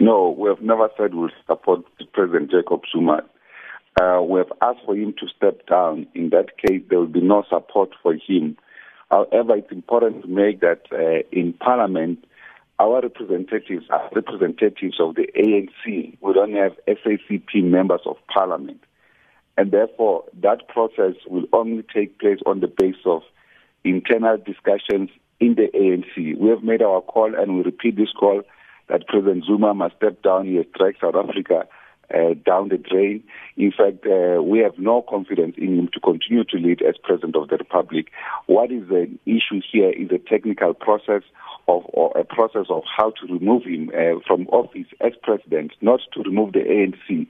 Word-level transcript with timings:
No, 0.00 0.30
we 0.30 0.48
have 0.48 0.60
never 0.60 0.88
said 0.96 1.14
we'll 1.14 1.30
support 1.46 1.80
President 2.12 2.50
Jacob 2.50 2.82
Zuma. 2.92 3.22
Uh, 4.00 4.22
we 4.22 4.38
have 4.38 4.52
asked 4.62 4.84
for 4.86 4.94
him 4.94 5.12
to 5.18 5.26
step 5.36 5.66
down. 5.66 6.06
In 6.14 6.30
that 6.30 6.56
case, 6.56 6.82
there 6.88 7.00
will 7.00 7.06
be 7.06 7.20
no 7.20 7.42
support 7.50 7.90
for 8.00 8.14
him. 8.14 8.56
However, 9.10 9.56
it's 9.56 9.72
important 9.72 10.22
to 10.22 10.28
make 10.28 10.60
that 10.60 10.82
uh, 10.92 11.26
in 11.32 11.52
Parliament, 11.54 12.24
our 12.78 13.02
representatives 13.02 13.86
are 13.90 14.08
representatives 14.14 15.00
of 15.00 15.16
the 15.16 15.26
ANC. 15.36 16.16
We 16.20 16.32
don't 16.32 16.54
have 16.54 16.76
SACP 16.86 17.64
members 17.64 18.02
of 18.06 18.16
Parliament. 18.32 18.80
And 19.56 19.72
therefore, 19.72 20.24
that 20.42 20.68
process 20.68 21.14
will 21.26 21.46
only 21.52 21.82
take 21.92 22.20
place 22.20 22.38
on 22.46 22.60
the 22.60 22.68
basis 22.68 23.02
of 23.04 23.22
internal 23.82 24.36
discussions 24.36 25.10
in 25.40 25.56
the 25.56 25.68
ANC. 25.74 26.38
We 26.38 26.50
have 26.50 26.62
made 26.62 26.82
our 26.82 27.00
call 27.00 27.34
and 27.34 27.56
we 27.56 27.62
repeat 27.64 27.96
this 27.96 28.12
call 28.12 28.42
that 28.88 29.06
President 29.06 29.44
Zuma 29.44 29.74
must 29.74 29.96
step 29.96 30.22
down. 30.22 30.46
He 30.46 30.56
has 30.56 30.66
dragged 30.76 30.98
South 31.00 31.14
Africa 31.14 31.66
uh, 32.14 32.34
down 32.46 32.68
the 32.68 32.78
drain. 32.78 33.22
In 33.56 33.70
fact, 33.70 34.06
uh, 34.06 34.42
we 34.42 34.60
have 34.60 34.78
no 34.78 35.02
confidence 35.02 35.54
in 35.58 35.78
him 35.78 35.88
to 35.92 36.00
continue 36.00 36.44
to 36.44 36.56
lead 36.56 36.82
as 36.82 36.94
President 37.02 37.36
of 37.36 37.48
the 37.48 37.56
Republic. 37.56 38.06
What 38.46 38.72
is 38.72 38.88
the 38.88 39.10
issue 39.26 39.60
here 39.70 39.90
is 39.90 40.10
a 40.10 40.18
technical 40.18 40.74
process 40.74 41.22
of 41.68 41.82
or 41.92 42.16
a 42.16 42.24
process 42.24 42.66
of 42.70 42.82
how 42.96 43.10
to 43.10 43.32
remove 43.32 43.64
him 43.64 43.90
uh, 43.90 44.20
from 44.26 44.46
office 44.48 44.86
as 45.00 45.12
president, 45.22 45.72
not 45.82 46.00
to 46.14 46.22
remove 46.22 46.54
the 46.54 46.60
ANC. 46.60 47.26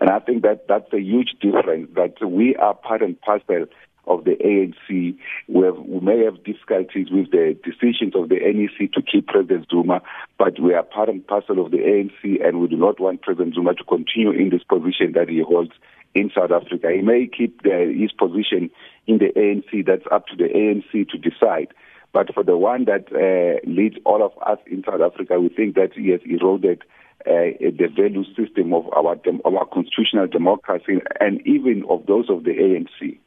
And 0.00 0.10
I 0.10 0.20
think 0.20 0.42
that 0.42 0.68
that's 0.68 0.92
a 0.92 1.00
huge 1.00 1.34
difference. 1.40 1.90
That 1.96 2.24
we 2.24 2.54
are 2.56 2.74
part 2.74 3.02
and 3.02 3.20
parcel 3.20 3.66
of 4.06 4.24
the 4.24 4.36
ANC. 4.36 5.16
We, 5.48 5.64
have, 5.64 5.78
we, 5.78 6.00
may 6.00 6.24
have 6.24 6.42
difficulties 6.44 7.08
with 7.10 7.30
the 7.30 7.56
decisions 7.64 8.14
of 8.14 8.28
the 8.28 8.36
NEC 8.36 8.92
to 8.92 9.02
keep 9.02 9.28
President 9.28 9.66
Zuma, 9.70 10.02
but 10.38 10.58
we 10.60 10.74
are 10.74 10.82
part 10.82 11.08
and 11.08 11.26
parcel 11.26 11.64
of 11.64 11.70
the 11.70 11.78
ANC, 11.78 12.46
and 12.46 12.60
we 12.60 12.68
do 12.68 12.76
not 12.76 13.00
want 13.00 13.22
President 13.22 13.54
Zuma 13.54 13.74
to 13.74 13.84
continue 13.84 14.30
in 14.30 14.50
this 14.50 14.62
position 14.62 15.12
that 15.14 15.28
he 15.28 15.42
holds 15.42 15.72
in 16.14 16.30
South 16.34 16.50
Africa. 16.50 16.88
He 16.94 17.02
may 17.02 17.26
keep 17.26 17.62
the, 17.62 17.94
his 17.96 18.12
position 18.12 18.70
in 19.06 19.18
the 19.18 19.32
ANC. 19.36 19.86
That's 19.86 20.06
up 20.10 20.26
to 20.28 20.36
the 20.36 20.44
ANC 20.44 21.08
to 21.10 21.18
decide. 21.18 21.68
But 22.12 22.34
for 22.34 22.42
the 22.42 22.56
one 22.56 22.86
that 22.86 23.06
uh, 23.12 23.60
leads 23.68 23.96
all 24.04 24.24
of 24.24 24.32
us 24.44 24.58
in 24.66 24.82
South 24.84 25.00
Africa, 25.00 25.38
we 25.38 25.48
think 25.48 25.76
that 25.76 25.92
he 25.94 26.10
has 26.10 26.20
eroded 26.24 26.82
uh, 27.26 27.54
the 27.60 27.88
value 27.94 28.24
system 28.34 28.72
of 28.72 28.88
our, 28.92 29.14
dem- 29.16 29.42
our 29.44 29.66
constitutional 29.66 30.26
democracy 30.26 31.00
and 31.20 31.46
even 31.46 31.84
of 31.88 32.06
those 32.06 32.28
of 32.28 32.44
the 32.44 32.50
ANC. 32.50 33.18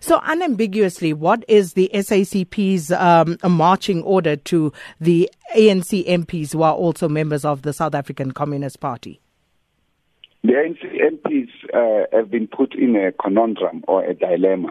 So, 0.00 0.20
unambiguously, 0.24 1.12
what 1.12 1.44
is 1.48 1.74
the 1.74 1.90
SACP's 1.94 2.92
um, 2.92 3.38
marching 3.44 4.02
order 4.02 4.36
to 4.36 4.72
the 5.00 5.30
ANC 5.54 6.06
MPs 6.06 6.52
who 6.52 6.62
are 6.62 6.74
also 6.74 7.08
members 7.08 7.44
of 7.44 7.62
the 7.62 7.72
South 7.72 7.94
African 7.94 8.32
Communist 8.32 8.80
Party? 8.80 9.20
The 10.44 10.52
ANC 10.52 10.82
MPs 10.84 11.48
uh, 11.72 12.06
have 12.16 12.30
been 12.30 12.48
put 12.48 12.74
in 12.74 12.96
a 12.96 13.12
conundrum 13.12 13.84
or 13.86 14.04
a 14.04 14.14
dilemma 14.14 14.70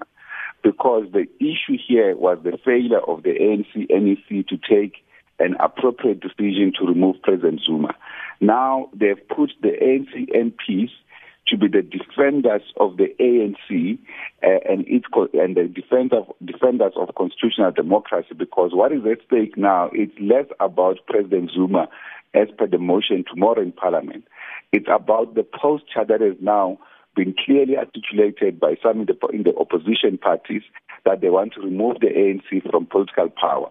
because 0.63 1.05
the 1.11 1.27
issue 1.39 1.77
here 1.87 2.15
was 2.15 2.39
the 2.43 2.57
failure 2.63 2.99
of 2.99 3.23
the 3.23 3.29
ANC 3.29 3.89
NEC 3.89 4.47
to 4.47 4.57
take 4.57 5.03
an 5.39 5.55
appropriate 5.59 6.19
decision 6.19 6.71
to 6.79 6.85
remove 6.85 7.21
President 7.23 7.61
Zuma. 7.65 7.95
Now 8.39 8.89
they've 8.93 9.27
put 9.27 9.51
the 9.61 9.69
ANC 9.69 10.29
MPs 10.29 10.89
be 11.61 11.67
the 11.67 11.83
defenders 11.83 12.63
of 12.77 12.97
the 12.97 13.07
ANC 13.19 13.99
uh, 14.43 14.59
and 14.67 14.85
its 14.87 15.05
and 15.33 15.55
the 15.55 15.67
defender 15.67 16.21
defenders 16.43 16.93
of 16.95 17.13
constitutional 17.15 17.71
democracy. 17.71 18.33
Because 18.37 18.71
what 18.73 18.91
is 18.91 19.01
at 19.05 19.19
stake 19.27 19.57
now? 19.57 19.89
It's 19.93 20.13
less 20.19 20.45
about 20.59 20.97
President 21.07 21.51
Zuma, 21.53 21.87
as 22.33 22.47
per 22.57 22.67
the 22.67 22.79
motion 22.79 23.23
tomorrow 23.31 23.61
in 23.61 23.71
Parliament. 23.71 24.25
It's 24.71 24.87
about 24.91 25.35
the 25.35 25.43
posture 25.43 26.05
that 26.07 26.21
has 26.21 26.35
now 26.41 26.79
been 27.15 27.35
clearly 27.45 27.77
articulated 27.77 28.59
by 28.59 28.75
some 28.81 29.01
in 29.01 29.05
the, 29.05 29.27
in 29.33 29.43
the 29.43 29.55
opposition 29.57 30.17
parties 30.17 30.63
that 31.05 31.21
they 31.21 31.29
want 31.29 31.53
to 31.53 31.61
remove 31.61 31.99
the 31.99 32.07
ANC 32.07 32.69
from 32.71 32.85
political 32.85 33.29
power. 33.29 33.69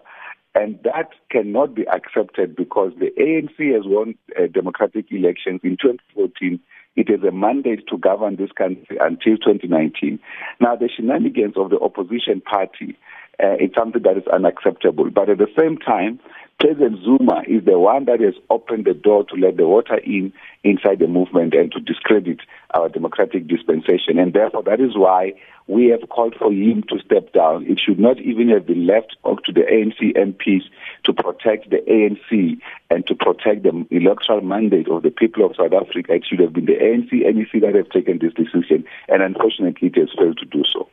And 0.53 0.79
that 0.83 1.11
cannot 1.29 1.75
be 1.75 1.85
accepted 1.87 2.55
because 2.55 2.91
the 2.99 3.11
ANC 3.17 3.73
has 3.73 3.83
won 3.85 4.15
uh, 4.37 4.47
democratic 4.47 5.05
elections 5.11 5.61
in 5.63 5.77
2014 5.81 6.59
it 6.95 7.09
has 7.09 7.21
a 7.23 7.31
mandate 7.31 7.87
to 7.87 7.97
govern 7.97 8.35
this 8.35 8.51
country 8.51 8.97
until 8.99 9.37
2019. 9.37 10.19
Now, 10.59 10.75
the 10.75 10.89
shenanigans 10.93 11.53
of 11.55 11.69
the 11.69 11.79
opposition 11.79 12.41
party 12.41 12.97
uh, 13.41 13.55
is 13.55 13.71
something 13.77 14.01
that 14.03 14.17
is 14.17 14.27
unacceptable. 14.27 15.09
But 15.09 15.29
at 15.29 15.37
the 15.37 15.47
same 15.57 15.77
time, 15.77 16.19
President 16.61 17.03
Zuma 17.03 17.41
is 17.47 17.65
the 17.65 17.79
one 17.79 18.05
that 18.05 18.19
has 18.19 18.35
opened 18.51 18.85
the 18.85 18.93
door 18.93 19.23
to 19.23 19.35
let 19.35 19.57
the 19.57 19.65
water 19.65 19.97
in 19.97 20.31
inside 20.63 20.99
the 20.99 21.07
movement 21.07 21.55
and 21.55 21.71
to 21.71 21.79
discredit 21.79 22.39
our 22.75 22.87
democratic 22.87 23.47
dispensation. 23.47 24.19
And 24.19 24.31
therefore, 24.31 24.61
that 24.63 24.79
is 24.79 24.95
why 24.95 25.33
we 25.65 25.87
have 25.87 26.07
called 26.09 26.35
for 26.37 26.51
him 26.51 26.83
to 26.89 26.99
step 27.03 27.33
down. 27.33 27.65
It 27.65 27.81
should 27.83 27.97
not 27.97 28.19
even 28.19 28.47
have 28.49 28.67
been 28.67 28.85
left 28.85 29.15
up 29.25 29.43
to 29.45 29.51
the 29.51 29.61
ANC 29.61 30.15
MPs 30.15 30.61
to 31.05 31.13
protect 31.13 31.71
the 31.71 31.81
ANC 31.89 32.59
and 32.91 33.07
to 33.07 33.15
protect 33.15 33.63
the 33.63 33.83
electoral 33.89 34.41
mandate 34.41 34.87
of 34.87 35.01
the 35.01 35.09
people 35.09 35.43
of 35.43 35.55
South 35.55 35.73
Africa. 35.73 36.13
It 36.13 36.25
should 36.29 36.41
have 36.41 36.53
been 36.53 36.65
the 36.65 36.77
ANC 36.77 37.11
NEC 37.11 37.59
that 37.63 37.73
have 37.73 37.89
taken 37.89 38.19
this 38.19 38.33
decision, 38.35 38.85
and 39.09 39.23
unfortunately, 39.23 39.87
it 39.87 39.97
has 39.97 40.09
failed 40.15 40.37
to 40.37 40.45
do 40.45 40.61
so. 40.71 40.87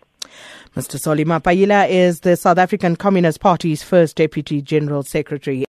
Mr. 0.78 0.97
Solly 0.97 1.25
Mapaila 1.25 1.91
is 1.91 2.21
the 2.21 2.37
South 2.37 2.56
African 2.56 2.94
Communist 2.94 3.41
Party's 3.41 3.83
first 3.83 4.15
Deputy 4.15 4.62
General 4.62 5.03
Secretary. 5.03 5.66